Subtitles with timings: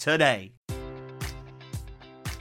[0.00, 0.52] today.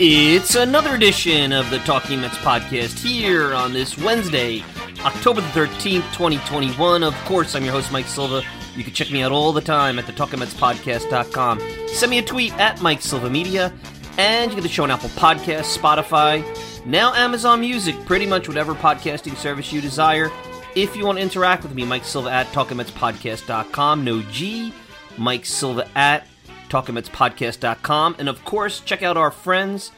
[0.00, 4.62] It's another edition of the Talking Mets podcast here on this Wednesday,
[5.00, 7.02] October the 13th, 2021.
[7.02, 8.44] Of course, I'm your host, Mike Silva.
[8.76, 11.88] You can check me out all the time at the TalkingMetsPodcast.com.
[11.88, 13.72] Send me a tweet at Mike Silva Media,
[14.18, 16.44] and you get the show on Apple Podcasts, Spotify,
[16.86, 20.30] now Amazon Music, pretty much whatever podcasting service you desire.
[20.76, 24.04] If you want to interact with me, Mike Silva at TalkingMetsPodcast.com.
[24.04, 24.72] No G,
[25.16, 26.24] Mike Silva at
[26.68, 28.16] talkingmetspodcast.com.
[28.18, 29.92] And of course, check out our friends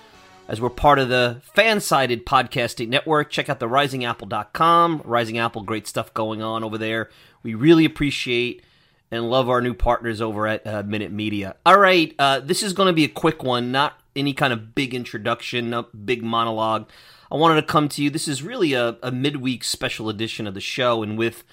[0.49, 3.31] as we're part of the fan-sided podcasting network.
[3.31, 5.03] Check out the risingapple.com.
[5.05, 7.11] Rising Apple, great stuff going on over there.
[7.43, 8.65] We really appreciate
[9.11, 11.57] and love our new partners over at uh, Minute Media.
[11.67, 14.75] All right, uh, this is going to be a quick one, not any kind of
[14.75, 16.89] big introduction, big monologue.
[17.31, 18.11] I wanted to come to you.
[18.11, 21.45] This is really a, a midweek special edition of the show, and with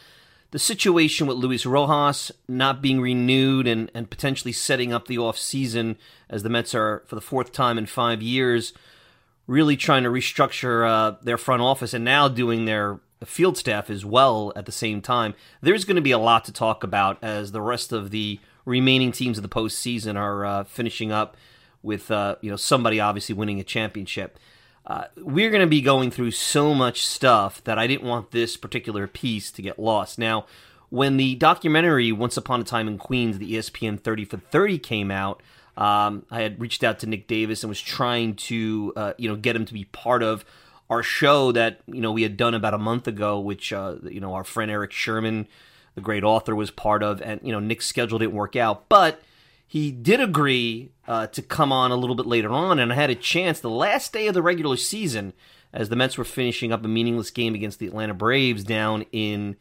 [0.52, 5.38] the situation with Luis Rojas not being renewed and, and potentially setting up the off
[5.38, 5.98] season
[6.30, 8.74] as the Mets are for the fourth time in five years,
[9.46, 14.06] really trying to restructure uh, their front office and now doing their field staff as
[14.06, 15.34] well at the same time.
[15.62, 19.12] There's going to be a lot to talk about as the rest of the remaining
[19.12, 21.36] teams of the postseason are uh, finishing up
[21.82, 24.38] with uh, you know somebody obviously winning a championship.
[24.88, 28.56] Uh, we're going to be going through so much stuff that I didn't want this
[28.56, 30.18] particular piece to get lost.
[30.18, 30.46] Now,
[30.90, 35.12] when the documentary Once Upon a Time in Queens, the ESPN 30 for 30 came
[35.12, 35.44] out,
[35.76, 39.36] um, I had reached out to Nick Davis and was trying to, uh, you know,
[39.36, 40.46] get him to be part of
[40.90, 44.20] our show that you know we had done about a month ago, which uh, you
[44.20, 45.48] know our friend Erik Sherman,
[45.96, 49.22] the great author, was part of, and you know Nick's schedule didn't work out, but
[49.68, 53.10] he did agree uh, to come on a little bit later on, and I had
[53.10, 55.34] a chance the last day of the regular season
[55.74, 59.58] as the Mets were finishing up a meaningless game against the Atlanta Braves down in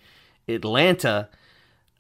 [0.49, 1.29] Atlanta.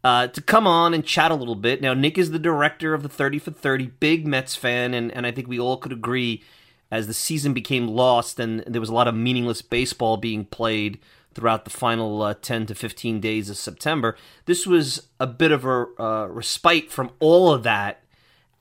[0.05, 1.82] Uh, to come on and chat a little bit.
[1.82, 5.26] Now, Nick is the director of the 30 for 30, big Mets fan, and, and
[5.26, 6.44] I think we all could agree
[6.91, 10.99] as the season became lost and there was a lot of meaningless baseball being played
[11.37, 14.17] throughout the final uh, 10 to 15 days of September.
[14.47, 18.00] This was a bit of a uh, respite from all of that.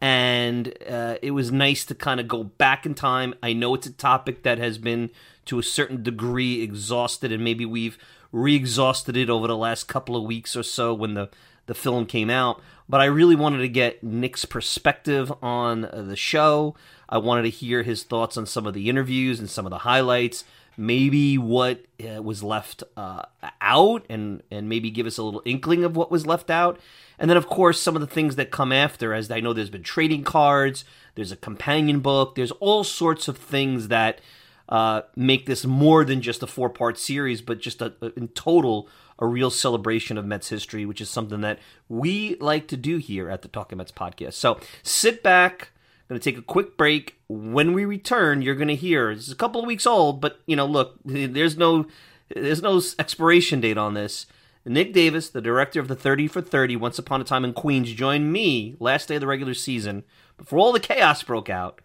[0.01, 3.33] And uh, it was nice to kind of go back in time.
[3.41, 5.09] I know it's a topic that has been
[5.45, 7.97] to a certain degree exhausted, and maybe we've
[8.33, 11.29] re exhausted it over the last couple of weeks or so when the,
[11.67, 12.61] the film came out.
[12.89, 16.75] But I really wanted to get Nick's perspective on uh, the show.
[17.07, 19.79] I wanted to hear his thoughts on some of the interviews and some of the
[19.79, 20.43] highlights
[20.77, 23.23] maybe what uh, was left uh,
[23.61, 26.79] out and and maybe give us a little inkling of what was left out.
[27.17, 29.69] And then of course some of the things that come after as i know there's
[29.69, 30.83] been trading cards
[31.15, 34.19] there's a companion book there's all sorts of things that
[34.67, 38.27] uh, make this more than just a four part series but just a, a, in
[38.29, 38.89] total
[39.19, 43.29] a real celebration of mets history which is something that we like to do here
[43.29, 44.33] at the talking mets podcast.
[44.33, 45.69] So sit back
[46.07, 47.17] Going to take a quick break.
[47.27, 50.55] When we return, you're going to hear it's a couple of weeks old, but you
[50.55, 51.87] know, look, there's no
[52.29, 54.27] there's no expiration date on this.
[54.67, 57.93] Nick Davis, the director of the 30 for 30 Once Upon a Time in Queens,
[57.93, 60.03] joined me last day of the regular season
[60.37, 61.81] before all the chaos broke out.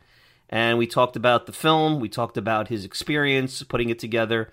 [0.49, 4.53] And we talked about the film, we talked about his experience putting it together,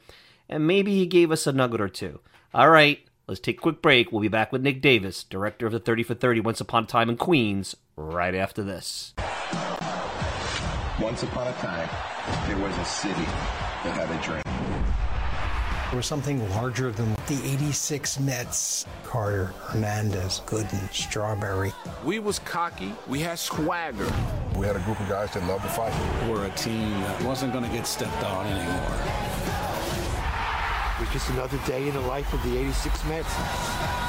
[0.49, 2.19] and maybe he gave us a nugget or two.
[2.53, 4.11] All right, let's take a quick break.
[4.11, 6.87] We'll be back with Nick Davis, director of the 30 for 30 Once Upon a
[6.87, 9.13] Time in Queens, right after this.
[10.99, 11.87] Once upon a time,
[12.47, 13.13] there was a city
[13.83, 14.41] that had a dream.
[15.91, 18.87] There was something larger than the 86 Mets.
[19.03, 21.71] Carter, Hernandez, Gooden, Strawberry.
[22.03, 22.93] We was cocky.
[23.07, 24.11] We had swagger.
[24.55, 25.93] We had a group of guys that loved to fight.
[26.27, 28.97] We're a team that wasn't going to get stepped on anymore.
[30.97, 34.06] It was just another day in the life of the 86 Mets.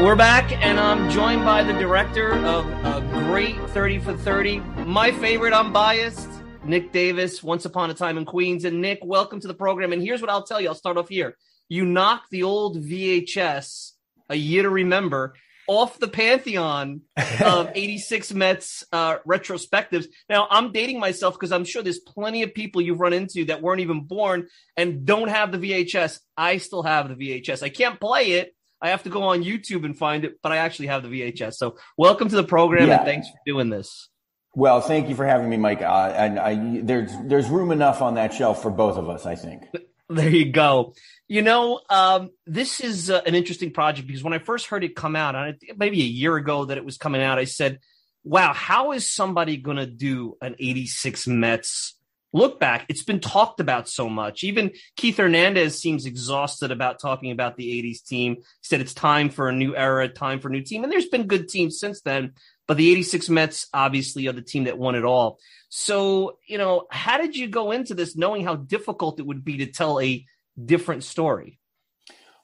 [0.00, 4.60] We're back, and I'm joined by the director of a great 30 for 30.
[4.86, 6.26] My favorite, I'm biased,
[6.64, 8.64] Nick Davis, Once Upon a Time in Queens.
[8.64, 9.92] And Nick, welcome to the program.
[9.92, 11.36] And here's what I'll tell you I'll start off here.
[11.68, 13.90] You knocked the old VHS,
[14.30, 15.34] A Year to Remember,
[15.68, 17.02] off the pantheon
[17.44, 20.06] of 86 Mets uh, retrospectives.
[20.30, 23.60] Now, I'm dating myself because I'm sure there's plenty of people you've run into that
[23.60, 24.48] weren't even born
[24.78, 26.20] and don't have the VHS.
[26.38, 27.62] I still have the VHS.
[27.62, 30.58] I can't play it I have to go on YouTube and find it, but I
[30.58, 31.54] actually have the VHS.
[31.54, 32.98] So welcome to the program yeah.
[32.98, 34.08] and thanks for doing this.
[34.54, 35.80] Well, thank you for having me, Mike.
[35.80, 39.36] Uh, and I, there's there's room enough on that shelf for both of us, I
[39.36, 39.64] think.
[40.08, 40.94] There you go.
[41.28, 44.96] You know, um, this is uh, an interesting project because when I first heard it
[44.96, 47.78] come out, maybe a year ago that it was coming out, I said,
[48.24, 51.94] "Wow, how is somebody going to do an '86 Mets
[52.32, 54.44] look back, it's been talked about so much.
[54.44, 58.36] Even Keith Hernandez seems exhausted about talking about the 80s team.
[58.36, 60.84] He said it's time for a new era, time for a new team.
[60.84, 62.32] And there's been good teams since then,
[62.68, 65.38] but the 86 Mets obviously are the team that won it all.
[65.68, 69.58] So, you know, how did you go into this knowing how difficult it would be
[69.58, 70.24] to tell a
[70.62, 71.58] different story?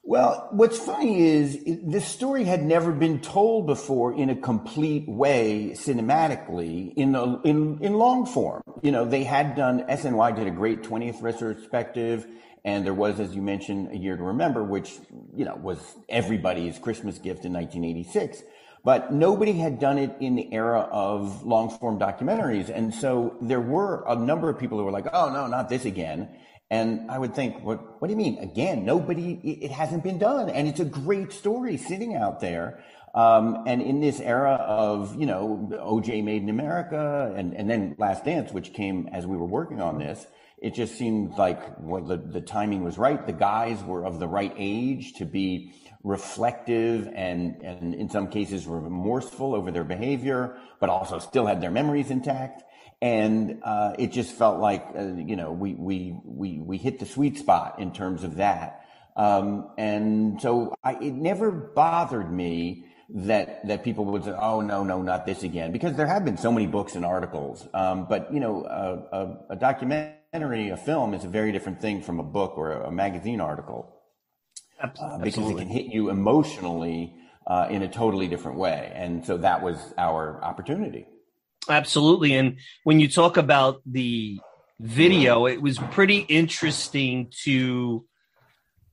[0.09, 5.71] Well, what's funny is this story had never been told before in a complete way
[5.73, 8.61] cinematically in a, in in long form.
[8.81, 12.25] You know, they had done SNY did a great 20th retrospective
[12.63, 14.97] and there was as you mentioned a year to remember which,
[15.35, 15.77] you know, was
[16.07, 18.43] everybody's Christmas gift in 1986.
[18.85, 22.69] But nobody had done it in the era of long form documentaries.
[22.73, 25.83] And so there were a number of people who were like, oh, no, not this
[25.83, 26.29] again.
[26.69, 28.39] And I would think, what, what do you mean?
[28.39, 30.49] Again, nobody, it, hasn't been done.
[30.49, 32.83] And it's a great story sitting out there.
[33.15, 37.95] Um, and in this era of, you know, OJ Made in America and, and then
[37.97, 40.27] Last Dance, which came as we were working on this,
[40.61, 43.25] it just seemed like well, the, the timing was right.
[43.25, 45.71] The guys were of the right age to be
[46.03, 51.71] reflective and, and in some cases remorseful over their behavior, but also still had their
[51.71, 52.63] memories intact
[53.01, 57.05] and uh, it just felt like uh, you know we we we we hit the
[57.05, 58.85] sweet spot in terms of that.
[59.15, 64.83] Um, and so I, it never bothered me that that people would say, "Oh no,
[64.83, 67.67] no, not this again," because there have been so many books and articles.
[67.73, 72.01] Um, but you know, a, a, a, documentary, a film, is a very different thing
[72.01, 73.93] from a book or a, a magazine article,
[74.81, 78.91] uh, because it can hit you emotionally uh, in a totally different way.
[78.93, 81.05] And so that was our opportunity.
[81.69, 82.33] Absolutely.
[82.33, 84.39] And when you talk about the
[84.79, 88.05] video, it was pretty interesting to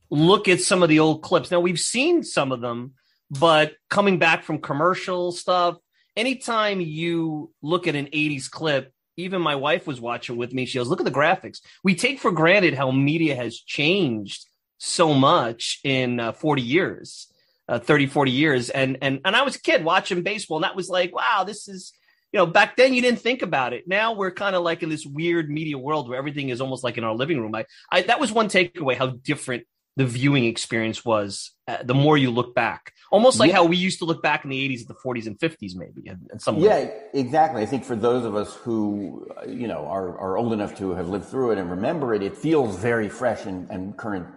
[0.09, 1.51] look at some of the old clips.
[1.51, 2.93] Now, we've seen some of them,
[3.29, 5.77] but coming back from commercial stuff,
[6.15, 10.65] anytime you look at an 80s clip, even my wife was watching with me.
[10.65, 11.61] She goes, Look at the graphics.
[11.83, 14.45] We take for granted how media has changed
[14.77, 17.27] so much in uh, 40 years,
[17.69, 18.69] uh, 30, 40 years.
[18.69, 21.67] And, and, and I was a kid watching baseball and that was like, wow, this
[21.67, 21.93] is,
[22.35, 23.87] you know, back then you didn't think about it.
[23.87, 26.97] Now we're kind of like in this weird media world where everything is almost like
[26.97, 27.55] in our living room.
[27.55, 29.63] I, I that was one takeaway how different
[29.95, 33.55] the viewing experience was uh, the more you look back almost like yeah.
[33.55, 36.41] how we used to look back in the 80s the 40s and 50s maybe and,
[36.41, 37.03] some yeah way.
[37.13, 40.91] exactly i think for those of us who you know are, are old enough to
[40.91, 44.27] have lived through it and remember it it feels very fresh and, and current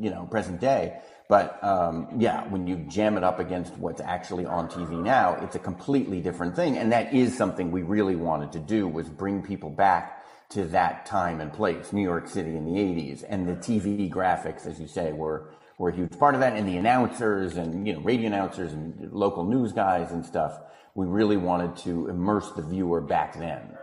[0.00, 0.98] you know present day
[1.32, 5.56] but um, yeah, when you jam it up against what's actually on TV now, it's
[5.56, 6.76] a completely different thing.
[6.76, 11.06] And that is something we really wanted to do was bring people back to that
[11.06, 13.24] time and place, New York City in the 80s.
[13.26, 15.48] And the TV graphics, as you say, were,
[15.78, 16.52] were a huge part of that.
[16.52, 20.60] And the announcers and, you know, radio announcers and local news guys and stuff.
[20.94, 23.78] We really wanted to immerse the viewer back then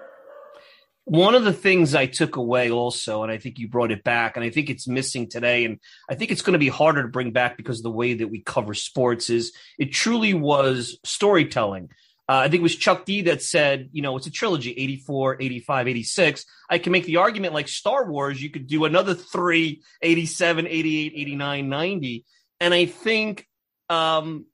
[1.05, 4.35] one of the things I took away also, and I think you brought it back,
[4.35, 5.79] and I think it's missing today, and
[6.09, 8.27] I think it's going to be harder to bring back because of the way that
[8.27, 11.89] we cover sports, is it truly was storytelling.
[12.29, 15.41] Uh, I think it was Chuck D that said, you know, it's a trilogy 84,
[15.41, 16.45] 85, 86.
[16.69, 21.13] I can make the argument like Star Wars, you could do another three 87, 88,
[21.15, 22.25] 89, 90.
[22.59, 23.47] And I think
[23.89, 24.45] um,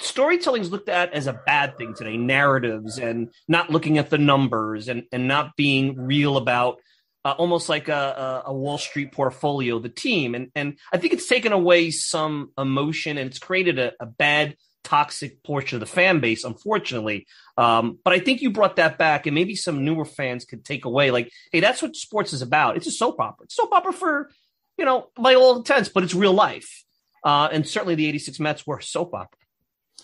[0.00, 4.18] storytelling is looked at as a bad thing today narratives and not looking at the
[4.18, 6.78] numbers and, and not being real about
[7.24, 10.34] uh, almost like a, a, wall street portfolio the team.
[10.34, 14.56] And and i think it's taken away some emotion and it's created a, a bad
[14.84, 17.26] toxic portion of the fan base unfortunately.
[17.58, 20.84] Um, but i think you brought that back and maybe some newer fans could take
[20.84, 22.76] away like hey that's what sports is about.
[22.76, 23.44] It's a soap opera.
[23.44, 24.30] It's soap opera for
[24.78, 26.84] you know by all intents but it's real life.
[27.22, 29.39] Uh, and certainly the 86 mets were soap opera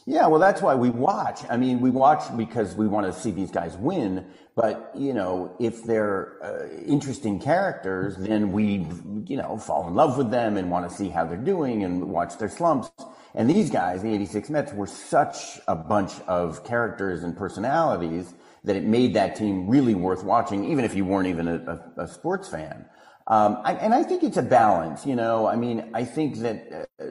[0.05, 1.41] yeah, well, that's why we watch.
[1.49, 4.26] I mean, we watch because we want to see these guys win.
[4.55, 8.87] But you know, if they're uh, interesting characters, then we,
[9.26, 12.11] you know, fall in love with them and want to see how they're doing and
[12.11, 12.91] watch their slumps.
[13.35, 18.35] And these guys, the '86 Mets, were such a bunch of characters and personalities
[18.65, 22.03] that it made that team really worth watching, even if you weren't even a, a,
[22.05, 22.87] a sports fan.
[23.29, 25.05] Um, I, and I think it's a balance.
[25.05, 26.88] You know, I mean, I think that.
[26.99, 27.05] Uh,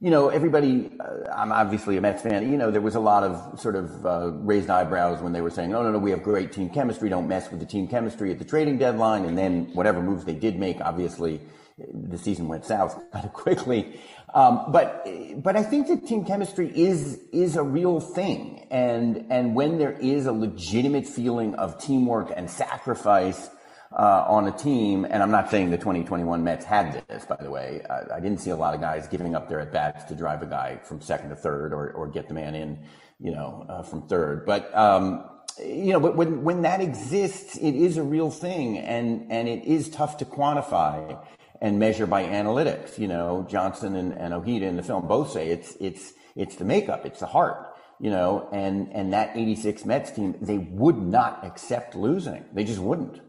[0.00, 2.50] you know, everybody, uh, I'm obviously a Mets fan.
[2.50, 5.50] You know, there was a lot of sort of uh, raised eyebrows when they were
[5.50, 7.08] saying, no, no, no, we have great team chemistry.
[7.08, 9.24] Don't mess with the team chemistry at the trading deadline.
[9.24, 11.40] And then whatever moves they did make, obviously,
[11.78, 13.98] the season went south kind of quickly.
[14.34, 15.06] Um, but,
[15.38, 18.66] but I think that team chemistry is, is a real thing.
[18.70, 23.48] And, and when there is a legitimate feeling of teamwork and sacrifice,
[23.92, 27.82] on a team, and I'm not saying the 2021 Mets had this, by the way.
[27.88, 30.42] I, I didn't see a lot of guys giving up their at bats to drive
[30.42, 32.84] a guy from second to third or, or get the man in,
[33.18, 34.44] you know, uh, from third.
[34.44, 35.24] But, um,
[35.58, 39.64] you know, but when, when that exists, it is a real thing and, and it
[39.64, 41.18] is tough to quantify
[41.62, 42.98] and measure by analytics.
[42.98, 46.64] You know, Johnson and, and Ojeda in the film both say it's, it's, it's the
[46.64, 51.46] makeup, it's the heart you know, and, and that 86 Mets team, they would not
[51.46, 52.44] accept losing.
[52.52, 53.20] They just wouldn't.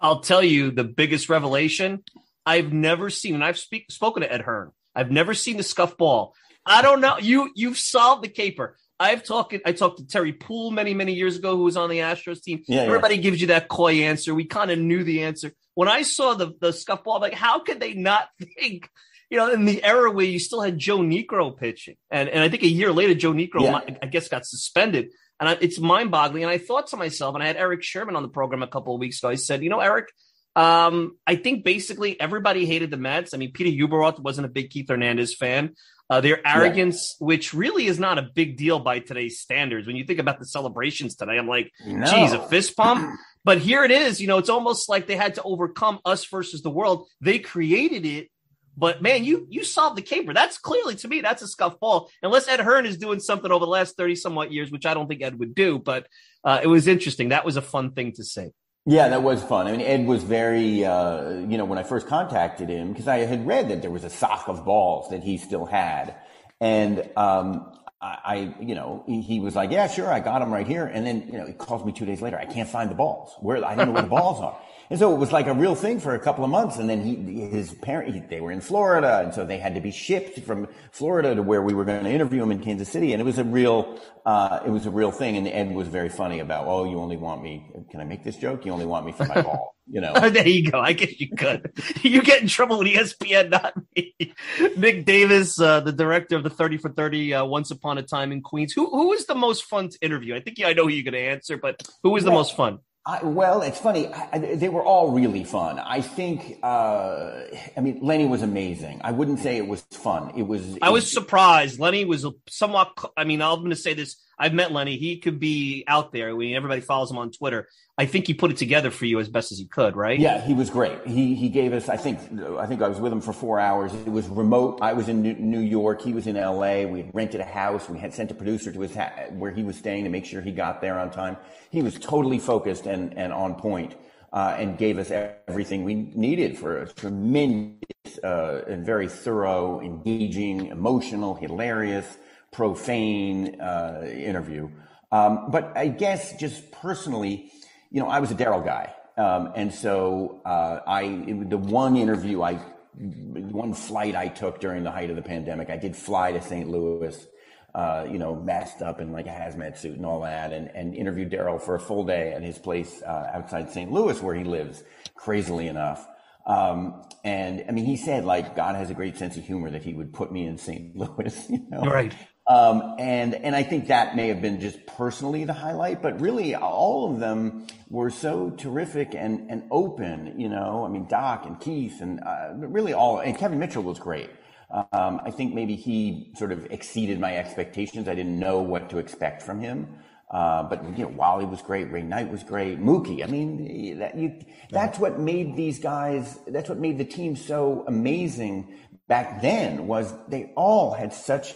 [0.00, 2.02] I'll tell you the biggest revelation
[2.46, 4.70] I've never seen, and I've speak, spoken to Ed Hearn.
[4.94, 6.34] I've never seen the scuff ball.
[6.64, 7.18] I don't know.
[7.18, 8.76] You you've solved the caper.
[8.98, 9.54] I've talked.
[9.64, 12.62] I talked to Terry Puhl many many years ago, who was on the Astros team.
[12.66, 13.22] Yeah, Everybody yeah.
[13.22, 14.34] gives you that coy answer.
[14.34, 15.52] We kind of knew the answer.
[15.74, 18.28] When I saw the the scuff ball, I'm like, how could they not
[18.58, 18.88] think?
[19.30, 22.48] You know, in the era where you still had Joe Niekro pitching, and and I
[22.48, 23.96] think a year later, Joe Niekro, yeah.
[24.02, 25.10] I guess, got suspended.
[25.40, 26.42] And it's mind boggling.
[26.42, 28.94] And I thought to myself, and I had Erik Sherman on the program a couple
[28.94, 29.30] of weeks ago.
[29.30, 30.12] I said, you know, Eric,
[30.54, 33.32] um, I think basically everybody hated the Mets.
[33.32, 35.74] I mean, Peter Ueberroth wasn't a big Keith Hernandez fan.
[36.10, 37.26] Uh, their arrogance, yeah.
[37.26, 39.86] which really is not a big deal by today's standards.
[39.86, 42.04] When you think about the celebrations today, I'm like, no.
[42.04, 43.16] geez, a fist pump.
[43.44, 44.20] but here it is.
[44.20, 47.06] You know, it's almost like they had to overcome us versus the world.
[47.20, 48.28] They created it
[48.76, 50.32] but man, you you solved the caper.
[50.32, 52.10] That's clearly to me that's a scuff ball.
[52.22, 55.08] Unless Ed Hearn is doing something over the last thirty somewhat years, which I don't
[55.08, 55.78] think Ed would do.
[55.78, 56.06] But
[56.44, 57.30] uh, it was interesting.
[57.30, 58.52] That was a fun thing to say.
[58.86, 59.66] Yeah, that was fun.
[59.66, 63.18] I mean, Ed was very, uh, you know, when I first contacted him, because I
[63.18, 66.14] had read that there was a sock of balls that he still had.
[66.62, 70.50] And um, I, I, you know, he, he, was like, yeah, sure, I got them
[70.50, 70.86] right here.
[70.86, 72.38] And then, you know, he calls me two days later.
[72.38, 73.34] I can't find the balls.
[73.40, 74.58] Where I don't know where the balls are.
[74.90, 76.76] And so it was like a real thing for a couple of months.
[76.76, 79.20] And then he, his parent, he, they were in Florida.
[79.20, 82.10] And so they had to be shipped from Florida to where we were going to
[82.10, 83.12] interview him in Kansas City.
[83.12, 85.36] And it was a real, uh, it was a real thing.
[85.36, 88.36] And Ed was very funny about, oh, you only want me, can I make this
[88.36, 88.66] joke?
[88.66, 90.12] You only want me for my ball, you know?
[90.28, 90.80] there you go.
[90.80, 91.72] I guess you could.
[92.02, 94.16] you get in trouble with ESPN, not me.
[94.76, 98.32] Nick Davis, uh, the director of the 30 for 30, uh, Once Upon a Time
[98.32, 98.72] in Queens.
[98.72, 100.34] Who, who was the most fun to interview?
[100.34, 102.56] I think yeah, I know who you're going to answer, but who was the most
[102.56, 102.80] fun?
[103.06, 104.08] I, well, it's funny.
[104.08, 105.78] I, they were all really fun.
[105.78, 106.58] I think.
[106.62, 107.44] Uh,
[107.76, 109.00] I mean, Lenny was amazing.
[109.02, 110.32] I wouldn't say it was fun.
[110.36, 110.78] It was.
[110.82, 111.80] I was surprised.
[111.80, 112.92] Lenny was somewhat.
[113.16, 114.16] I mean, I'm going to say this.
[114.40, 114.96] I've met Lenny.
[114.96, 116.34] He could be out there.
[116.34, 117.68] Mean, everybody follows him on Twitter.
[117.98, 120.18] I think he put it together for you as best as he could, right?
[120.18, 121.06] Yeah, he was great.
[121.06, 121.90] He he gave us.
[121.90, 122.18] I think
[122.58, 123.92] I think I was with him for four hours.
[123.92, 124.78] It was remote.
[124.80, 126.00] I was in New York.
[126.00, 126.86] He was in L.A.
[126.86, 127.90] We had rented a house.
[127.90, 130.40] We had sent a producer to his ha- where he was staying to make sure
[130.40, 131.36] he got there on time.
[131.70, 133.94] He was totally focused and and on point,
[134.32, 140.68] uh, and gave us everything we needed for a tremendous uh, and very thorough, engaging,
[140.68, 142.16] emotional, hilarious,
[142.50, 144.70] profane uh, interview.
[145.12, 147.50] Um, but I guess just personally
[147.90, 148.94] you know, I was a Darryl guy.
[149.16, 152.54] Um, and so uh, I, it, the one interview I,
[152.94, 156.70] one flight I took during the height of the pandemic, I did fly to St.
[156.70, 157.26] Louis,
[157.74, 160.94] uh, you know, masked up in like a hazmat suit and all that, and, and
[160.94, 163.90] interviewed Darryl for a full day at his place uh, outside St.
[163.90, 164.82] Louis where he lives,
[165.14, 166.06] crazily enough.
[166.46, 169.82] Um, and I mean, he said like God has a great sense of humor that
[169.82, 170.96] he would put me in St.
[170.96, 171.82] Louis, you know?
[171.82, 172.14] Right.
[172.50, 176.56] Um, and and I think that may have been just personally the highlight, but really
[176.56, 180.34] all of them were so terrific and and open.
[180.36, 184.00] You know, I mean Doc and Keith and uh, really all and Kevin Mitchell was
[184.00, 184.30] great.
[184.72, 188.08] Um, I think maybe he sort of exceeded my expectations.
[188.08, 189.86] I didn't know what to expect from him.
[190.28, 191.92] Uh, but you know, Wally was great.
[191.92, 192.80] Ray Knight was great.
[192.80, 193.22] Mookie.
[193.22, 194.40] I mean, that, you,
[194.70, 196.38] that's what made these guys.
[196.48, 198.74] That's what made the team so amazing
[199.08, 199.86] back then.
[199.86, 201.54] Was they all had such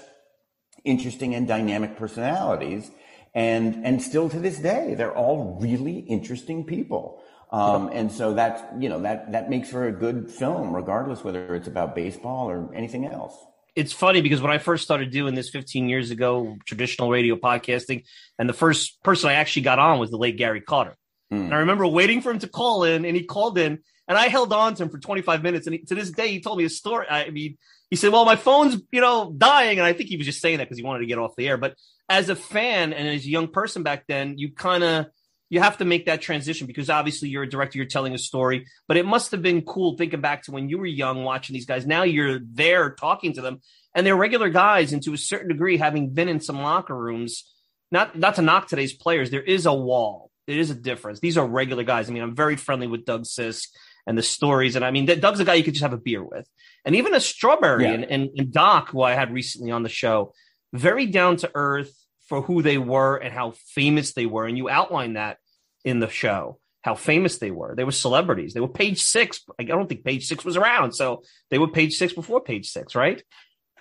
[0.85, 2.91] interesting and dynamic personalities.
[3.35, 7.23] And, and still to this day, they're all really interesting people.
[7.51, 11.55] Um, and so that's, you know, that, that makes for a good film, regardless whether
[11.55, 13.35] it's about baseball or anything else.
[13.77, 18.05] It's funny because when I first started doing this 15 years ago, traditional radio podcasting,
[18.39, 20.97] and the first person I actually got on was the late Gary Carter.
[21.33, 21.47] Mm.
[21.47, 24.29] And I remember waiting for him to call in, and he called in, and I
[24.29, 25.67] held on to him for 25 minutes.
[25.67, 27.07] And he, to this day, he told me a story.
[27.09, 27.57] I mean,
[27.91, 30.59] he said, "Well, my phone's you know dying," and I think he was just saying
[30.59, 31.57] that because he wanted to get off the air.
[31.57, 31.75] But
[32.09, 35.07] as a fan and as a young person back then, you kind of
[35.51, 38.67] you have to make that transition because obviously you're a director, you're telling a story.
[38.89, 41.67] But it must have been cool thinking back to when you were young, watching these
[41.67, 41.87] guys.
[41.87, 43.61] Now you're there talking to them,
[43.95, 47.51] and they're regular guys, and to a certain degree, having been in some locker rooms.
[47.91, 50.31] Not not to knock today's players, there is a wall.
[50.47, 51.21] There is a difference.
[51.21, 52.11] These are regular guys.
[52.11, 53.69] I mean, I'm very friendly with Doug Sisk
[54.07, 54.77] and the stories.
[54.77, 56.49] And I mean, Doug's a guy you could just have a beer with.
[56.85, 57.93] And even a Strawberry yeah.
[57.93, 60.33] and, and, and Doc, who I had recently on the show,
[60.73, 61.93] very down to earth
[62.29, 64.47] for who they were and how famous they were.
[64.47, 65.39] And you outlined that
[65.85, 67.75] in the show, how famous they were.
[67.75, 68.55] They were celebrities.
[68.55, 69.41] They were page six.
[69.59, 70.93] I don't think page six was around.
[70.93, 73.23] So they were page six before page six, right?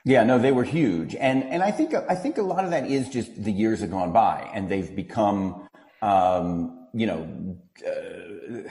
[0.05, 2.91] Yeah, no, they were huge, and and I think I think a lot of that
[2.91, 5.69] is just the years have gone by, and they've become,
[6.01, 8.69] um, you know, uh,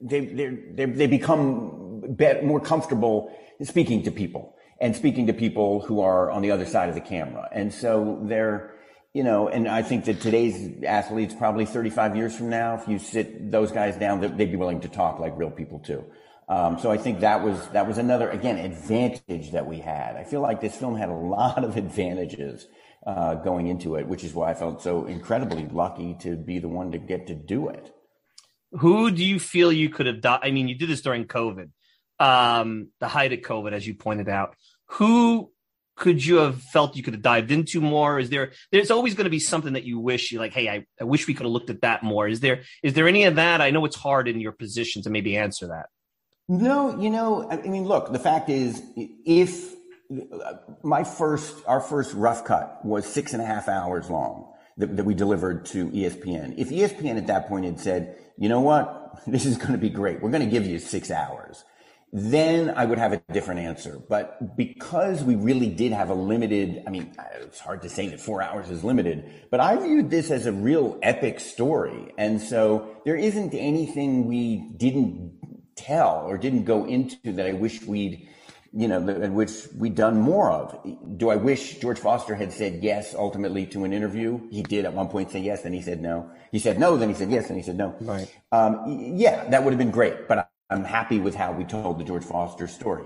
[0.00, 6.30] they they they become more comfortable speaking to people and speaking to people who are
[6.30, 7.48] on the other side of the camera.
[7.52, 8.74] And so they're,
[9.14, 12.98] you know, and I think that today's athletes, probably 35 years from now, if you
[12.98, 16.04] sit those guys down, they'd be willing to talk like real people too.
[16.48, 20.16] Um, so I think that was that was another again advantage that we had.
[20.16, 22.66] I feel like this film had a lot of advantages
[23.04, 26.92] going into it, which is why I felt so incredibly lucky to be the one
[26.92, 27.92] to get to do it.
[28.72, 30.40] Who do you feel you could have done?
[30.42, 31.70] I mean, you did this during COVID
[32.22, 34.54] um, the height of COVID, as you pointed out.
[34.86, 35.50] Who
[35.96, 38.18] could you have felt you could have dived into more?
[38.18, 38.52] Is there?
[38.70, 40.52] There's always going to be something that you wish you like.
[40.52, 42.28] Hey, I, I wish we could have looked at that more.
[42.28, 42.62] Is there?
[42.82, 43.60] Is there any of that?
[43.60, 45.86] I know it's hard in your position to maybe answer that.
[46.48, 48.12] No, you know, I mean, look.
[48.12, 49.74] The fact is, if
[50.82, 55.04] my first, our first rough cut was six and a half hours long that, that
[55.04, 56.54] we delivered to ESPN.
[56.58, 59.90] If ESPN at that point had said, you know what, this is going to be
[59.90, 61.64] great, we're going to give you six hours
[62.12, 63.98] then I would have a different answer.
[64.06, 68.20] But because we really did have a limited, I mean, it's hard to say that
[68.20, 72.12] four hours is limited, but I viewed this as a real epic story.
[72.18, 75.32] And so there isn't anything we didn't
[75.74, 78.28] tell or didn't go into that I wish we'd,
[78.74, 80.78] you know, which we'd done more of.
[81.16, 84.40] Do I wish George Foster had said yes ultimately to an interview?
[84.50, 86.30] He did at one point say yes, then he said no.
[86.50, 87.94] He said no, then he said yes, then he said no.
[88.00, 88.34] Right.
[88.50, 92.04] Um, yeah, that would have been great, but I'm happy with how we told the
[92.04, 93.04] George Foster story.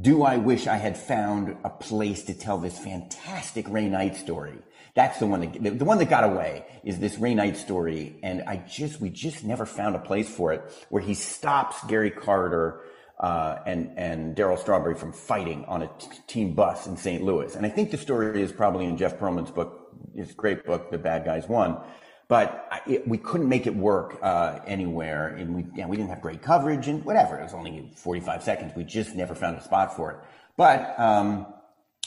[0.00, 4.58] Do I wish I had found a place to tell this fantastic Ray Knight story?
[4.94, 8.18] That's the one that, the one that got away is this Ray Knight story.
[8.22, 12.10] And I just, we just never found a place for it where he stops Gary
[12.10, 12.82] Carter,
[13.20, 15.90] and, and Darryl Strawberry from fighting on a
[16.26, 17.22] team bus in St.
[17.22, 17.54] Louis.
[17.54, 20.98] And I think the story is probably in Jeff Pearlman's book, his great book, The
[20.98, 21.80] Bad Guys Won.
[22.28, 26.42] but it, we couldn't make it work uh, anywhere, and we we didn't have great
[26.42, 27.38] coverage and whatever.
[27.38, 28.72] It was only 45 seconds.
[28.74, 30.16] We just never found a spot for it.
[30.56, 31.46] But um,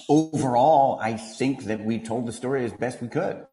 [0.09, 3.45] overall, I think that we told the story as best we could.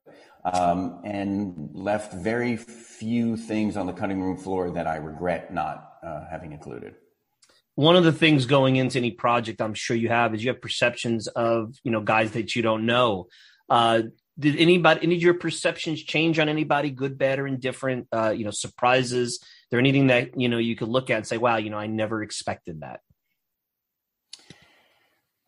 [0.44, 5.98] Um, and left very few things on the cutting room floor that I regret not
[6.02, 6.96] uh, having included
[7.74, 10.60] one of the things going into any project i'm sure you have is you have
[10.60, 13.26] perceptions of you know guys that you don't know.
[13.68, 14.02] Uh,
[14.38, 18.08] did anybody any of your perceptions change on anybody good bad or indifferent?
[18.12, 19.34] Uh, you know surprises?
[19.34, 21.78] Is there anything that you know you could look at and say wow you know
[21.78, 23.00] i never expected that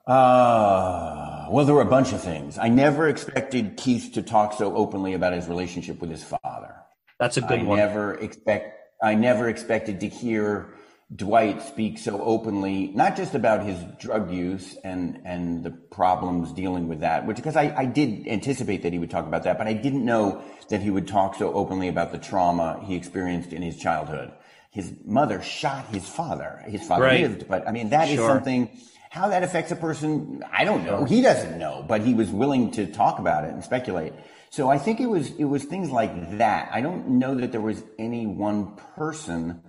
[0.06, 2.58] uh, well there were a bunch of things.
[2.58, 6.74] I never expected keith to talk so openly about his relationship with his father.
[7.18, 7.78] That's a good I one.
[7.78, 10.74] never expect i never expected to hear
[11.14, 16.88] Dwight speaks so openly, not just about his drug use and, and the problems dealing
[16.88, 19.68] with that, which because I, I did anticipate that he would talk about that, but
[19.68, 23.62] I didn't know that he would talk so openly about the trauma he experienced in
[23.62, 24.32] his childhood.
[24.70, 26.64] His mother shot his father.
[26.66, 27.20] His father right.
[27.20, 28.18] lived, but I mean, that sure.
[28.18, 28.76] is something,
[29.10, 31.04] how that affects a person, I don't know.
[31.04, 34.14] He doesn't know, but he was willing to talk about it and speculate.
[34.50, 36.70] So I think it was, it was things like that.
[36.72, 39.62] I don't know that there was any one person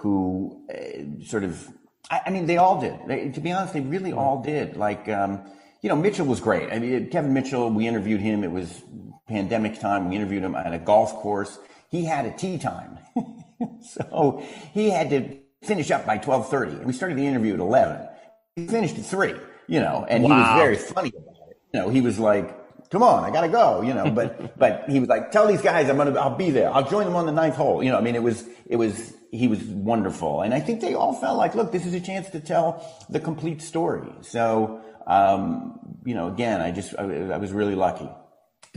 [0.00, 1.68] who uh, sort of,
[2.10, 2.98] I, I, mean, they all did.
[3.06, 4.76] They, to be honest, they really all did.
[4.76, 5.40] Like, um,
[5.82, 6.72] you know, Mitchell was great.
[6.72, 8.44] I mean, Kevin Mitchell, we interviewed him.
[8.44, 8.82] It was
[9.28, 10.10] pandemic time.
[10.10, 11.58] We interviewed him at a golf course.
[11.88, 12.98] He had a tee time.
[13.82, 16.84] so he had to finish up by 1230.
[16.84, 18.08] We started the interview at 11.
[18.56, 19.34] He finished at three,
[19.68, 20.30] you know, and wow.
[20.30, 21.60] he was very funny about it.
[21.72, 22.56] You know, he was like,
[22.90, 25.88] come on, I gotta go, you know, but, but he was like, tell these guys
[25.88, 26.72] I'm gonna, I'll be there.
[26.72, 27.82] I'll join them on the ninth hole.
[27.82, 30.42] You know, I mean, it was, it was, he was wonderful.
[30.42, 33.20] And I think they all felt like, look, this is a chance to tell the
[33.20, 34.12] complete story.
[34.22, 38.08] So, um, you know, again, I just, I, I, was really lucky.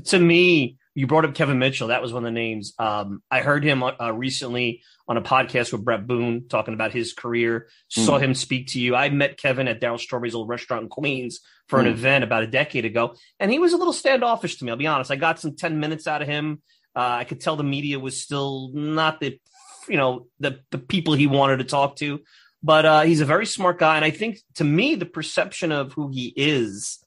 [0.05, 1.87] To me, you brought up Kevin Mitchell.
[1.87, 2.73] That was one of the names.
[2.77, 7.13] Um, I heard him uh, recently on a podcast with Bret Boone talking about his
[7.13, 7.67] career.
[7.95, 8.05] Mm.
[8.05, 8.95] Saw him speak to you.
[8.95, 11.91] I met Kevin at Darryl Strawberry's old restaurant in Queens for an mm.
[11.91, 14.71] event about a decade ago, and he was a little standoffish to me.
[14.71, 15.11] I'll be honest.
[15.11, 16.61] I got some ten minutes out of him.
[16.95, 19.39] Uh, I could tell the media was still not the
[19.87, 22.19] you know the the people he wanted to talk to.
[22.65, 25.91] But uh, he's a very smart guy, and I think to me the perception of
[25.93, 27.03] who he is,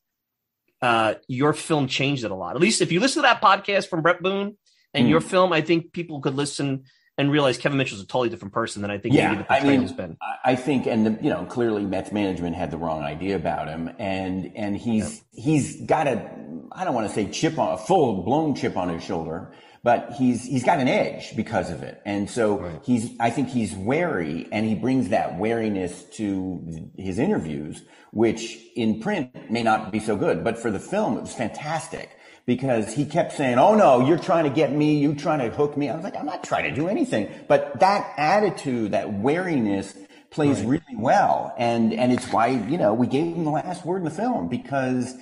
[0.83, 2.57] uh, your film changed it a lot.
[2.57, 4.59] At least if you listen to that podcast from Bret Boone
[4.93, 5.11] and mm.
[5.11, 6.85] your film, I think people could listen
[7.19, 9.69] and realize Kevin Mitchell's a totally different person than I think yeah, maybe the portrayal
[9.69, 10.17] I mean, has been.
[10.45, 13.91] I think, and the, you know, clearly Mets management had the wrong idea about him,
[13.99, 15.45] and and he's yeah.
[15.45, 16.31] he's got a
[16.73, 19.53] I don't want to say chip on a full blown chip on his shoulder,
[19.83, 22.03] but he's he's got an edge because of it.
[22.05, 22.81] And so right.
[22.85, 29.01] he's I think he's wary and he brings that wariness to his interviews, which in
[29.01, 32.11] print may not be so good, but for the film it was fantastic
[32.47, 35.77] because he kept saying, "Oh no, you're trying to get me, You're trying to hook
[35.77, 39.95] me." I was like, "I'm not trying to do anything." But that attitude, that wariness
[40.31, 40.69] plays right.
[40.69, 44.05] really well and and it's why, you know, we gave him the last word in
[44.05, 45.15] the film because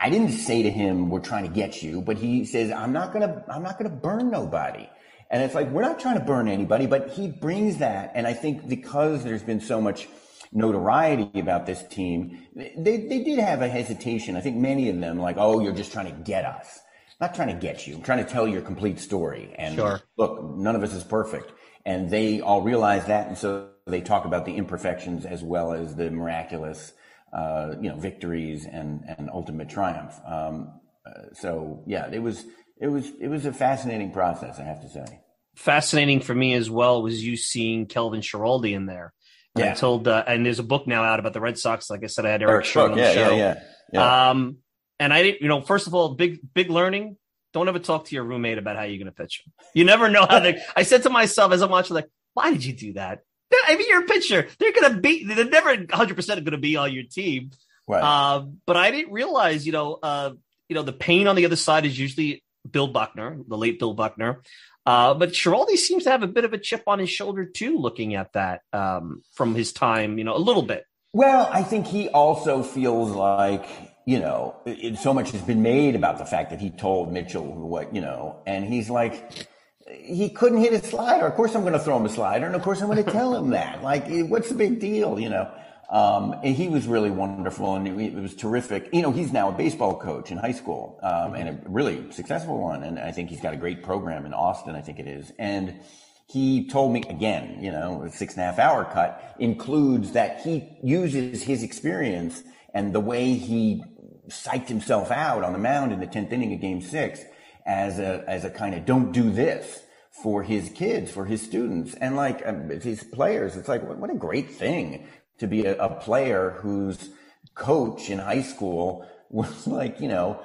[0.00, 3.12] I didn't say to him, we're trying to get you, but he says, I'm not
[3.12, 4.88] going to, I'm not going to burn nobody.
[5.30, 8.12] And it's like, we're not trying to burn anybody, but he brings that.
[8.14, 10.08] And I think because there's been so much
[10.52, 14.36] notoriety about this team, they, they did have a hesitation.
[14.36, 16.80] I think many of them like, oh, you're just trying to get us.
[17.20, 17.96] I'm not trying to get you.
[17.96, 19.54] I'm trying to tell your complete story.
[19.56, 20.00] And sure.
[20.16, 21.52] look, none of us is perfect.
[21.84, 23.28] And they all realize that.
[23.28, 26.92] And so they talk about the imperfections as well as the miraculous
[27.32, 30.14] uh, you know, victories and, and ultimate triumph.
[30.26, 32.44] Um, uh, so yeah, it was,
[32.80, 35.20] it was, it was a fascinating process, I have to say.
[35.54, 39.12] Fascinating for me as well was you seeing Calvin Schiraldi in there.
[39.56, 39.72] Yeah.
[39.72, 41.90] I told, uh, and there's a book now out about the Red Sox.
[41.90, 43.30] Like I said, I had Erik Sherman on the yeah, show.
[43.30, 44.30] Yeah, yeah, yeah.
[44.30, 44.58] Um,
[45.00, 47.16] and I didn't, you know, first of all, big, big learning.
[47.52, 49.52] Don't ever talk to your roommate about how you're going to pitch him.
[49.74, 52.64] You never know how they, I said to myself as I'm watching, like, why did
[52.64, 53.20] you do that?
[53.66, 54.46] I mean, you're a pitcher.
[54.60, 57.50] They're going to be, they're never 100% going to be on your team.
[57.88, 58.02] Right.
[58.02, 60.30] Uh, but I didn't realize, you know, uh,
[60.68, 63.94] you know, the pain on the other side is usually Bill Buckner, the late Bill
[63.94, 64.42] Buckner.
[64.86, 67.78] Uh, but Schiraldi seems to have a bit of a chip on his shoulder too,
[67.78, 70.84] looking at that um, from his time, you know, a little bit.
[71.12, 73.66] Well, I think he also feels like,
[74.06, 77.44] you know, it, so much has been made about the fact that he told Mitchell
[77.44, 79.46] what, you know, and he's like,
[79.88, 81.26] he couldn't hit a slider.
[81.26, 83.10] Of course, I'm going to throw him a slider, and of course, I'm going to
[83.10, 83.82] tell him that.
[83.82, 85.50] Like, what's the big deal, you know?
[85.90, 88.88] Um, and he was really wonderful, and it was terrific.
[88.92, 92.60] You know, he's now a baseball coach in high school, um, and a really successful
[92.60, 92.84] one.
[92.84, 94.76] And I think he's got a great program in Austin.
[94.76, 95.80] I think it is, and
[96.28, 100.42] he told me again, you know, a six and a half hour cut includes that
[100.42, 103.82] he uses his experience and the way he
[104.28, 107.20] psyched himself out on the mound in the 10th inning of game six
[107.66, 109.82] as a as a kind of don't do this
[110.22, 113.56] for his kids, for his students, and like um, his players.
[113.56, 115.08] It's like what a great thing
[115.40, 117.10] to be a, a player whose
[117.54, 120.40] coach in high school was like you know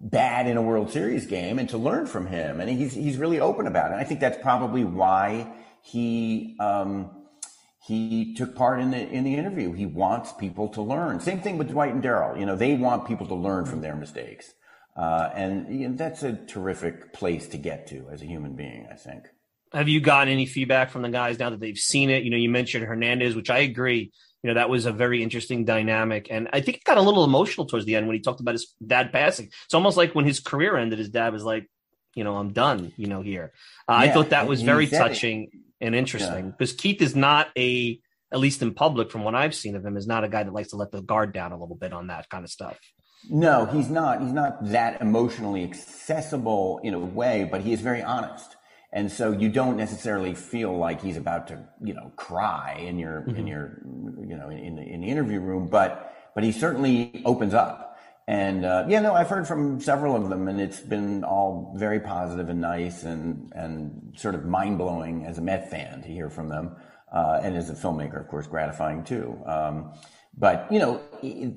[0.00, 2.60] bad in a World Series game, and to learn from him.
[2.60, 3.94] And he's he's really open about it.
[3.94, 6.56] And I think that's probably why he.
[6.58, 7.10] Um,
[7.86, 9.72] he took part in the in the interview.
[9.72, 11.20] He wants people to learn.
[11.20, 12.38] Same thing with Dwight and Darryl.
[12.38, 14.54] You know, they want people to learn from their mistakes,
[14.96, 18.88] uh, and you know, that's a terrific place to get to as a human being.
[18.90, 19.26] I think.
[19.72, 22.22] Have you gotten any feedback from the guys now that they've seen it?
[22.22, 24.12] You know, you mentioned Hernandez, which I agree.
[24.42, 27.24] You know, that was a very interesting dynamic, and I think it got a little
[27.24, 29.48] emotional towards the end when he talked about his dad passing.
[29.64, 31.66] It's almost like when his career ended, his dad was like,
[32.14, 33.52] "You know, I'm done." You know, here.
[33.88, 35.44] Uh, yeah, I thought that was very touching.
[35.44, 36.78] It and interesting because yeah.
[36.78, 37.98] Keith is not a,
[38.32, 40.52] at least in public, from what I've seen of him, is not a guy that
[40.52, 42.78] likes to let the guard down a little bit on that kind of stuff.
[43.30, 44.20] No, he's not.
[44.20, 48.56] He's not that emotionally accessible in a way, but he is very honest.
[48.94, 53.22] And so you don't necessarily feel like he's about to, you know, cry in your,
[53.22, 53.36] mm-hmm.
[53.36, 57.54] in your, you know, in the, in the interview room, but, but he certainly opens
[57.54, 57.98] up.
[58.26, 62.00] And uh, yeah, no, I've heard from several of them, and it's been all very
[62.00, 66.30] positive and nice, and and sort of mind blowing as a Met fan to hear
[66.30, 66.74] from them,
[67.12, 69.38] uh, and as a filmmaker, of course, gratifying too.
[69.44, 69.92] Um,
[70.38, 71.02] but you know,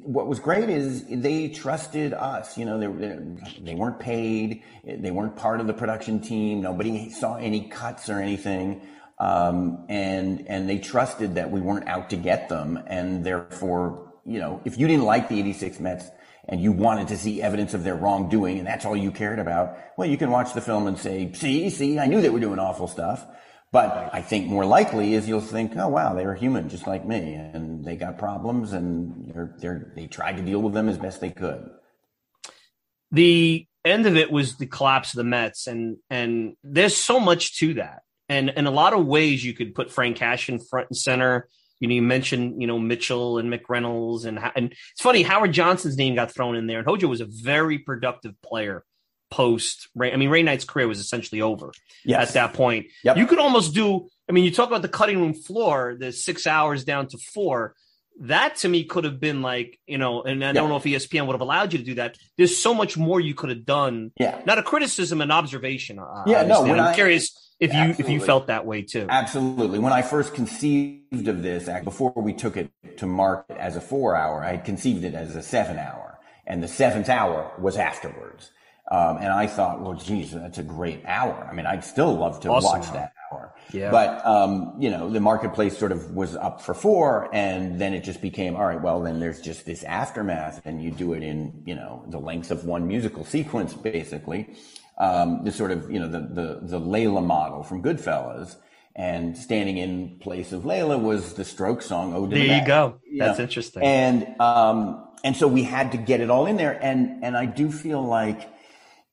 [0.03, 2.57] what was great is they trusted us.
[2.57, 3.17] You know, they
[3.61, 6.61] they weren't paid, they weren't part of the production team.
[6.61, 8.81] Nobody saw any cuts or anything.
[9.19, 14.39] Um, and and they trusted that we weren't out to get them, and therefore, you
[14.39, 16.05] know, if you didn't like the '86 Mets,
[16.47, 19.77] and you wanted to see evidence of their wrongdoing and that's all you cared about,
[19.97, 22.59] well, you can watch the film and say, see, see, I knew they were doing
[22.59, 23.25] awful stuff.
[23.71, 27.05] But I think more likely is you'll think, oh wow, they were human just like
[27.05, 30.97] me, and they got problems, and they're, they're, they tried to deal with them as
[30.97, 31.69] best they could.
[33.11, 37.57] The end of it was the collapse of the Mets, and and there's so much
[37.57, 40.97] to that, and in a lot of ways you could put Frank Cashen front and
[40.97, 41.49] center.
[41.79, 45.95] You know, you mentioned, you know, Mitchell and McReynolds and, and it's funny, Howard Johnson's
[45.95, 48.83] name got thrown in there and Hojo was a very productive player
[49.29, 50.11] post Ray.
[50.11, 51.71] I mean, Ray Knight's career was essentially over
[52.05, 52.29] yes.
[52.29, 52.87] at that point.
[53.03, 53.17] Yep.
[53.17, 56.47] You could almost do, I mean, you talk about the cutting room floor, the six
[56.47, 57.75] hours down to four.
[58.21, 60.55] That to me could have been like, you know, and I yep.
[60.55, 62.17] don't know if ESPN would have allowed you to do that.
[62.35, 64.11] There's so much more you could have done.
[64.19, 64.41] Yeah.
[64.45, 65.99] Not a criticism, an observation.
[65.99, 66.65] Uh, yeah, no.
[66.65, 68.15] I'm I, curious if you Absolutely.
[68.15, 69.07] if you felt that way too.
[69.09, 69.79] Absolutely.
[69.79, 74.15] When I first conceived of this, before we took it to market as a four
[74.15, 78.51] hour, I had conceived it as a seven hour, and the seventh hour was afterwards.
[78.89, 81.47] Um, and I thought, well, geez, that's a great hour.
[81.49, 83.53] I mean, I'd still love to awesome watch that hour.
[83.73, 83.91] Yeah.
[83.91, 88.05] But, um, you know, the marketplace sort of was up for four and then it
[88.05, 91.63] just became, all right, well, then there's just this aftermath and you do it in,
[91.65, 94.55] you know, the length of one musical sequence, basically
[94.97, 98.55] um, the sort of you know the the the Layla model from Goodfellas,
[98.95, 102.13] and standing in place of Layla was the Stroke song.
[102.13, 102.99] Oh, there you go.
[103.09, 103.43] You That's know?
[103.43, 103.83] interesting.
[103.83, 107.45] And um, and so we had to get it all in there, and and I
[107.45, 108.49] do feel like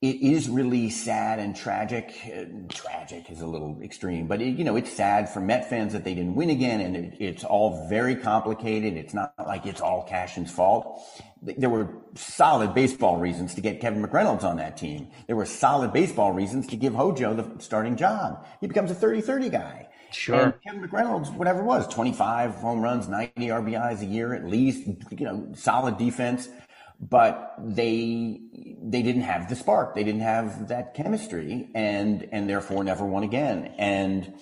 [0.04, 2.14] it is really sad and tragic.
[2.26, 5.94] Uh, tragic is a little extreme, but it, you know, it's sad for Met fans
[5.94, 8.98] that they didn't win again, and it, it's all very complicated.
[8.98, 11.00] It's not like it's all Cashen's fault.
[11.40, 15.08] There were solid baseball reasons to get Kevin McReynolds on that team.
[15.26, 18.46] There were solid baseball reasons to give Hojo the starting job.
[18.60, 19.88] He becomes a 30-30 guy.
[20.12, 20.42] Sure.
[20.42, 24.86] And Kevin McReynolds, whatever it was, 25 home runs, 90 RBIs a year at least,
[24.86, 26.50] you know, solid defense
[27.00, 28.40] but they
[28.82, 29.94] they didn't have the spark.
[29.94, 33.74] They didn't have that chemistry, and and therefore never won again.
[33.78, 34.34] And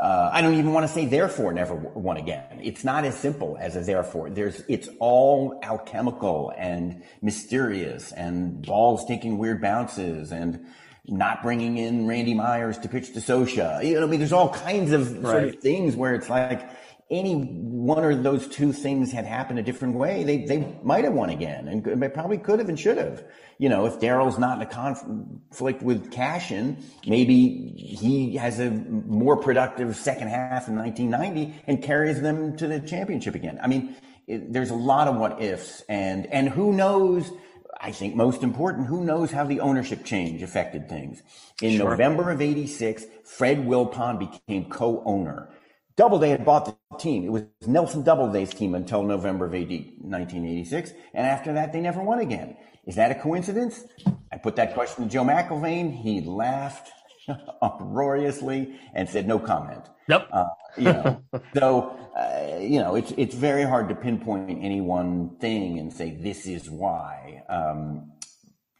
[0.00, 2.60] uh, I don't even want to say therefore never won again.
[2.62, 4.30] It's not as simple as a therefore.
[4.30, 10.66] There's it's all alchemical and mysterious, and balls taking weird bounces, and
[11.06, 13.84] not bringing in Randy Myers to pitch to Scioscia.
[13.84, 16.68] You know, I mean, there's all kinds of sort of things where it's like
[17.12, 21.12] any one or those two things had happened a different way, they, they might have
[21.12, 23.22] won again and they probably could have and should have.
[23.58, 29.36] You know, if Darryl's not in a conflict with Cashen, maybe he has a more
[29.36, 33.60] productive second half in 1990 and carries them to the championship again.
[33.62, 33.94] I mean,
[34.26, 37.30] it, there's a lot of what ifs and, and who knows,
[37.78, 41.22] I think most important, who knows how the ownership change affected things.
[41.60, 41.90] In sure.
[41.90, 45.50] November of 86, Fred Wilpon became co-owner.
[45.96, 47.24] Doubleday had bought the team.
[47.24, 50.92] It was Nelson Doubleday's team until November of AD 1986.
[51.14, 52.56] And after that, they never won again.
[52.86, 53.84] Is that a coincidence?
[54.32, 55.94] I put that question to Joe McIlvaine.
[55.94, 56.90] He laughed
[57.62, 59.84] uproariously and said no comment.
[60.08, 60.28] Yep.
[60.32, 60.44] Uh,
[60.76, 61.22] you know,
[61.54, 66.10] so, uh, you know, it's, it's very hard to pinpoint any one thing and say
[66.10, 67.42] this is why.
[67.48, 68.12] Um,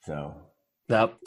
[0.05, 0.35] so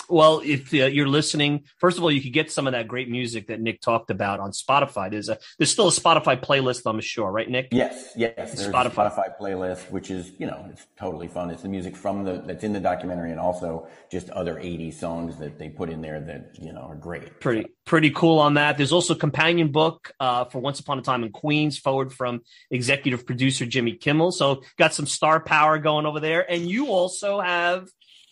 [0.08, 3.10] Well, if uh, you're listening, first of all, you could get some of that great
[3.10, 5.10] music that Nick talked about on Spotify.
[5.10, 7.69] There's a there's still a Spotify playlist, I'm sure, right, Nick?
[7.71, 8.36] Yes, yes.
[8.36, 9.08] There's Spotify.
[9.08, 11.49] a Spotify playlist, which is you know it's totally fun.
[11.49, 15.38] It's the music from the that's in the documentary, and also just other 80 songs
[15.38, 17.39] that they put in there that you know are great.
[17.39, 18.78] Pretty pretty cool on that.
[18.78, 22.41] There's also a companion book uh, for Once Upon a Time in Queens, forward from
[22.69, 24.32] executive producer Jimmy Kimmel.
[24.32, 27.89] So got some star power going over there, and you also have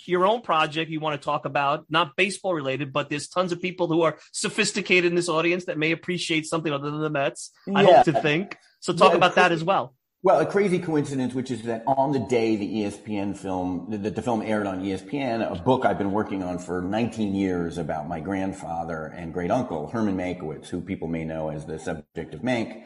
[0.07, 3.61] your own project you want to talk about, not baseball related, but there's tons of
[3.61, 7.51] people who are sophisticated in this audience that may appreciate something other than the Mets.
[7.67, 7.79] Yeah.
[7.79, 8.57] I hope to think.
[8.79, 9.95] So talk yeah, about that as well.
[10.23, 14.21] Well, a crazy coincidence, which is that on the day the ESPN film, that the
[14.21, 18.21] film aired on ESPN, a book I've been working on for 19 years about my
[18.21, 22.83] grandfather and great uncle, Herman Mankiewicz, who people may know as the subject of Mank,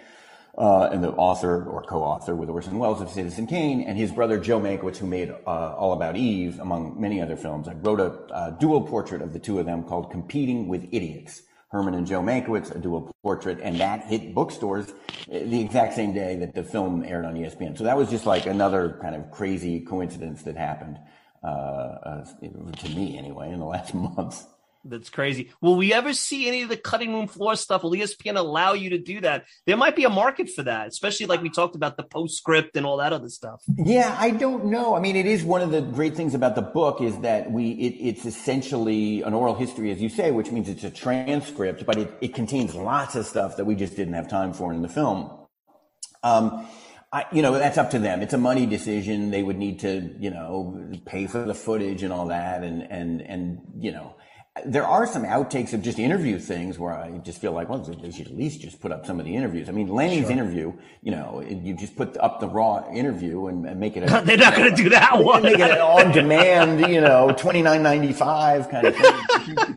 [0.57, 4.59] and the author or co-author with Orson Welles of Citizen Kane, and his brother Joe
[4.59, 7.67] Mankiewicz, who made uh, All About Eve, among many other films.
[7.67, 11.43] I wrote a, dual portrait of the two of them called Competing with Idiots.
[11.69, 14.93] Herman and Joe Mankiewicz, a dual portrait, and that hit bookstores
[15.27, 17.77] the exact same day that the film aired on ESPN.
[17.77, 20.97] So that was just like another kind of crazy coincidence that happened
[21.43, 22.25] uh, uh
[22.77, 24.45] to me anyway in the last month.
[24.89, 25.51] That's crazy.
[25.61, 27.83] Will we ever see any of the cutting room floor stuff?
[27.83, 29.45] Will ESPN allow you to do that?
[29.65, 32.85] There might be a market for that, especially like we talked about the postscript and
[32.85, 33.63] all that other stuff.
[33.77, 34.95] Yeah, I don't know.
[34.95, 37.71] I mean, it is one of the great things about the book is that we
[37.71, 41.97] it, it's essentially an oral history, as you say, which means it's a transcript, but
[41.97, 44.89] it, it contains lots of stuff that we just didn't have time for in the
[44.89, 45.31] film.
[46.23, 46.67] Um,
[47.11, 48.21] I, you know, that's up to them.
[48.21, 49.31] It's a money decision.
[49.31, 53.21] They would need to, you know, pay for the footage and all that, and and
[53.21, 54.15] and you know
[54.65, 58.11] there are some outtakes of just interview things where I just feel like, well, they
[58.11, 59.69] should at least just put up some of the interviews.
[59.69, 60.31] I mean, Lenny's sure.
[60.31, 64.03] interview, you know, you just put up the raw interview and, and make it.
[64.03, 65.43] A, They're not going to do that one.
[65.43, 69.05] Make it on demand, you know, twenty nine ninety five kind of thing.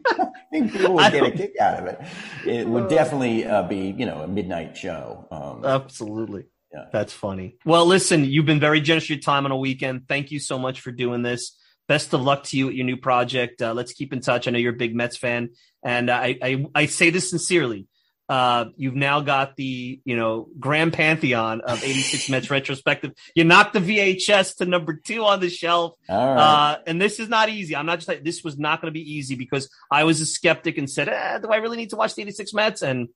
[0.06, 2.00] I think people would get a kick out of it.
[2.46, 5.26] It would definitely uh, be, you know, a midnight show.
[5.30, 6.44] Um, Absolutely.
[6.72, 6.84] Yeah.
[6.92, 7.56] That's funny.
[7.64, 10.06] Well, listen, you've been very generous with your time on a weekend.
[10.08, 11.56] Thank you so much for doing this
[11.90, 13.60] best of luck to you at your new project.
[13.60, 14.46] Uh, let's keep in touch.
[14.46, 15.50] I know you're a big Mets fan,
[15.82, 17.88] and I I, I say this sincerely.
[18.28, 23.10] Uh, you've now got the you know grand pantheon of 86 Mets retrospective.
[23.34, 27.48] You knocked the VHS to number two on the shelf, uh, and this is not
[27.48, 27.74] easy.
[27.74, 30.26] I'm not just like this was not going to be easy because I was a
[30.26, 33.08] skeptic and said, eh, "Do I really need to watch the 86 Mets?" and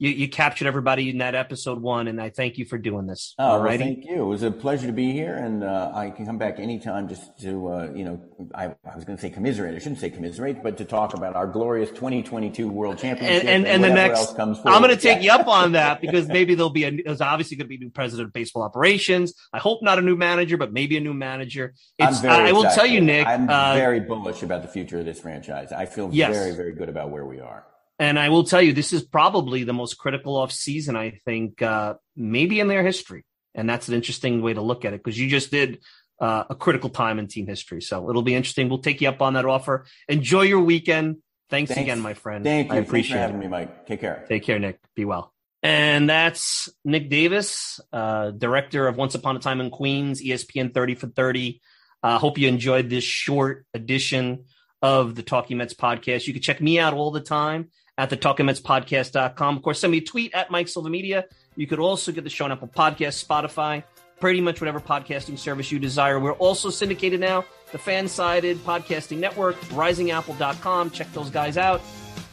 [0.00, 3.34] you, you captured everybody in that episode one, and I thank you for doing this.
[3.38, 4.22] Oh, well, thank you.
[4.22, 7.38] It was a pleasure to be here, and uh, I can come back anytime just
[7.42, 8.22] to, uh, you know,
[8.54, 9.74] I, I was going to say commiserate.
[9.74, 13.66] I shouldn't say commiserate, but to talk about our glorious 2022 World Championship and, and,
[13.66, 14.40] and, and the next.
[14.40, 17.02] I'm going to take you up on that because maybe there'll be a.
[17.02, 19.34] There's obviously going to be a new president of baseball operations.
[19.52, 21.74] I hope not a new manager, but maybe a new manager.
[21.98, 23.26] It's, I, I will tell you, Nick.
[23.26, 25.72] I'm uh, very bullish about the future of this franchise.
[25.72, 26.34] I feel yes.
[26.34, 27.66] very, very good about where we are.
[28.00, 31.60] And I will tell you, this is probably the most critical off season, I think,
[31.60, 33.26] uh, maybe in their history.
[33.54, 35.82] And that's an interesting way to look at it because you just did
[36.18, 37.82] uh, a critical time in team history.
[37.82, 38.70] So it'll be interesting.
[38.70, 39.84] We'll take you up on that offer.
[40.08, 41.18] Enjoy your weekend.
[41.50, 41.82] Thanks, Thanks.
[41.82, 42.42] again, my friend.
[42.42, 42.74] Thank you.
[42.74, 43.86] I appreciate Thanks for having me, Mike.
[43.86, 44.24] Take care.
[44.26, 44.78] Take care, Nick.
[44.96, 45.34] Be well.
[45.62, 50.94] And that's Nick Davis, uh, director of Once Upon a Time in Queens, ESPN 30
[50.94, 51.60] for 30.
[52.02, 54.46] I uh, hope you enjoyed this short edition
[54.80, 56.26] of the Talking Mets podcast.
[56.26, 57.68] You can check me out all the time
[58.00, 59.56] at the talkingmetspodcast.com.
[59.58, 61.26] Of course, send me a tweet at Mike Silva Media.
[61.54, 63.84] You could also get the show on Apple Podcast, Spotify,
[64.18, 66.18] pretty much whatever podcasting service you desire.
[66.18, 70.90] We're also syndicated now, the fan-sided podcasting network, risingapple.com.
[70.92, 71.82] Check those guys out.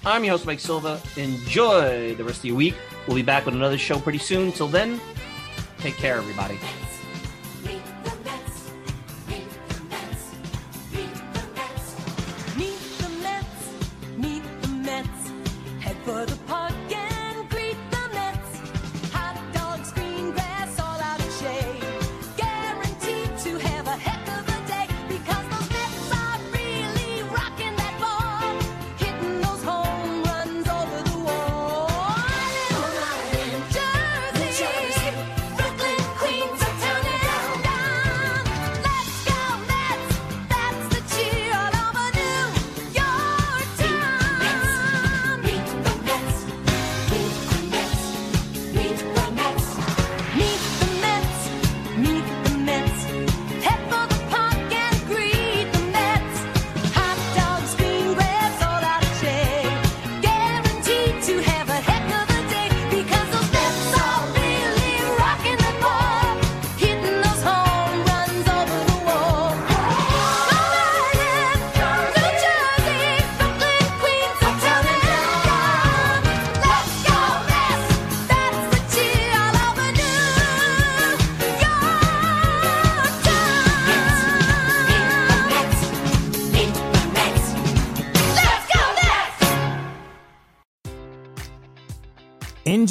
[0.05, 1.01] I'm your host, Mike Silva.
[1.17, 2.75] Enjoy the rest of your week.
[3.05, 4.53] We'll be back with another show pretty soon.
[4.53, 5.01] Till then,
[5.79, 6.57] take care, everybody.